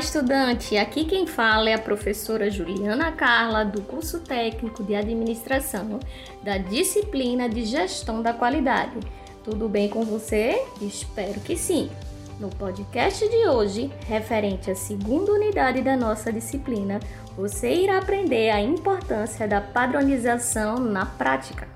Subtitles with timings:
[0.00, 0.78] estudante!
[0.78, 6.00] Aqui quem fala é a professora Juliana Carla, do curso técnico de administração
[6.42, 8.98] da disciplina de gestão da qualidade.
[9.44, 10.64] Tudo bem com você?
[10.80, 11.90] Espero que sim!
[12.38, 16.98] No podcast de hoje, referente à segunda unidade da nossa disciplina,
[17.36, 21.68] você irá aprender a importância da padronização na prática.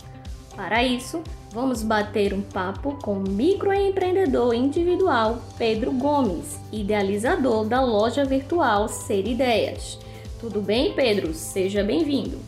[0.57, 8.25] Para isso, vamos bater um papo com o microempreendedor individual Pedro Gomes, idealizador da loja
[8.25, 9.99] virtual Ser Ideias.
[10.39, 11.35] Tudo bem, Pedro?
[11.35, 12.39] Seja bem-vindo.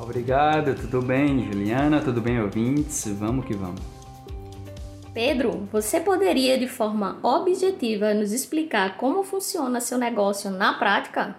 [0.00, 2.00] Obrigado, tudo bem, Juliana?
[2.00, 3.06] Tudo bem, ouvintes?
[3.06, 3.80] Vamos que vamos.
[5.14, 11.36] Pedro, você poderia de forma objetiva nos explicar como funciona seu negócio na prática?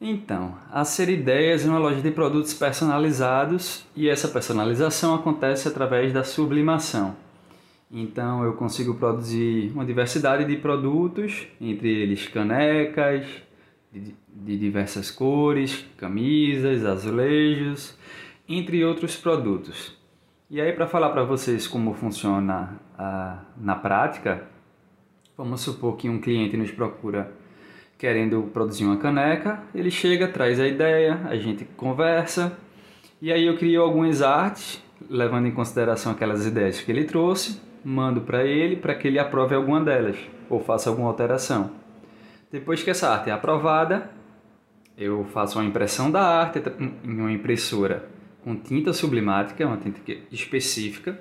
[0.00, 6.12] Então, a Ser Ideias é uma loja de produtos personalizados e essa personalização acontece através
[6.12, 7.16] da sublimação.
[7.90, 13.26] Então, eu consigo produzir uma diversidade de produtos, entre eles canecas
[13.92, 17.98] de, de diversas cores, camisas, azulejos,
[18.48, 19.96] entre outros produtos.
[20.48, 24.46] E aí, para falar para vocês como funciona a, na prática,
[25.36, 27.32] vamos supor que um cliente nos procura
[27.98, 32.56] querendo produzir uma caneca, ele chega, traz a ideia, a gente conversa,
[33.20, 38.20] e aí eu crio algumas artes, levando em consideração aquelas ideias que ele trouxe, mando
[38.20, 40.16] para ele para que ele aprove alguma delas
[40.48, 41.72] ou faça alguma alteração.
[42.50, 44.10] Depois que essa arte é aprovada,
[44.96, 46.62] eu faço uma impressão da arte
[47.04, 48.08] em uma impressora
[48.42, 50.00] com tinta sublimática, uma tinta
[50.32, 51.20] específica.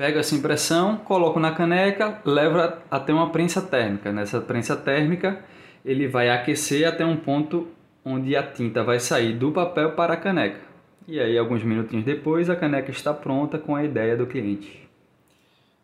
[0.00, 2.56] Pego essa impressão, coloco na caneca, levo
[2.90, 4.10] até uma prensa térmica.
[4.10, 5.44] Nessa prensa térmica,
[5.84, 7.68] ele vai aquecer até um ponto
[8.02, 10.58] onde a tinta vai sair do papel para a caneca.
[11.06, 14.88] E aí, alguns minutinhos depois, a caneca está pronta com a ideia do cliente.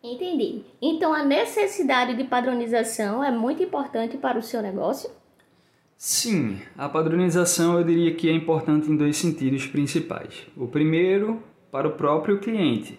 [0.03, 0.63] Entendi.
[0.81, 5.11] Então, a necessidade de padronização é muito importante para o seu negócio?
[5.95, 10.47] Sim, a padronização eu diria que é importante em dois sentidos principais.
[10.57, 11.39] O primeiro,
[11.71, 12.97] para o próprio cliente,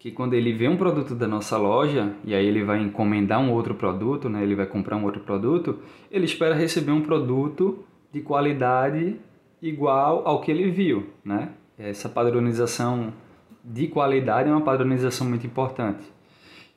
[0.00, 3.52] que quando ele vê um produto da nossa loja e aí ele vai encomendar um
[3.52, 5.78] outro produto, né, ele vai comprar um outro produto,
[6.10, 9.20] ele espera receber um produto de qualidade
[9.60, 11.50] igual ao que ele viu, né?
[11.78, 13.12] Essa padronização
[13.62, 16.02] de qualidade é uma padronização muito importante.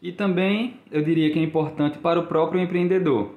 [0.02, 3.36] E também eu diria que é importante para o próprio empreendedor,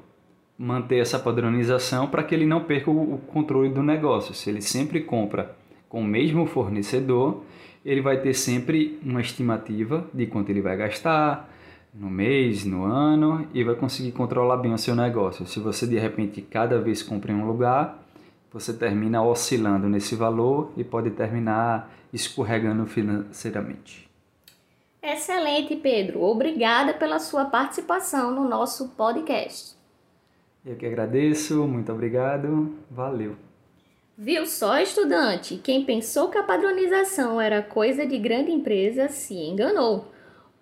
[0.58, 4.34] manter essa padronização para que ele não perca o controle do negócio.
[4.34, 5.54] Se ele sempre compra
[5.88, 7.44] com o mesmo fornecedor,
[7.86, 11.48] ele vai ter sempre uma estimativa de quanto ele vai gastar
[11.94, 15.46] no mês, no ano e vai conseguir controlar bem o seu negócio.
[15.46, 18.02] Se você de repente cada vez compra em um lugar,
[18.52, 24.10] você termina oscilando nesse valor e pode terminar escorregando financeiramente.
[25.00, 26.22] Excelente, Pedro.
[26.22, 29.76] Obrigada pela sua participação no nosso podcast.
[30.64, 33.36] Eu que agradeço, muito obrigado, valeu.
[34.18, 35.60] Viu só, estudante?
[35.62, 40.06] Quem pensou que a padronização era coisa de grande empresa se enganou.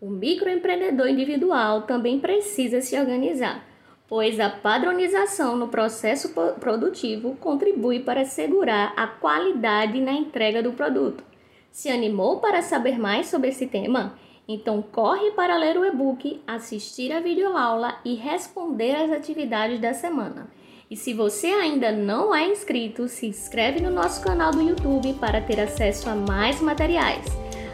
[0.01, 3.65] O microempreendedor individual também precisa se organizar,
[4.09, 11.23] pois a padronização no processo produtivo contribui para assegurar a qualidade na entrega do produto.
[11.71, 14.19] Se animou para saber mais sobre esse tema?
[14.49, 20.49] Então corre para ler o e-book, assistir a videoaula e responder às atividades da semana.
[20.91, 25.41] E se você ainda não é inscrito, se inscreve no nosso canal do YouTube para
[25.41, 27.25] ter acesso a mais materiais.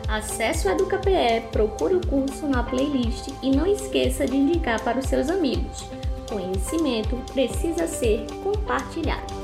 [0.08, 5.06] Acesse o EducaPE, procure o curso na playlist e não esqueça de indicar para os
[5.06, 5.84] seus amigos.
[6.28, 9.39] Conhecimento precisa ser compartilhado.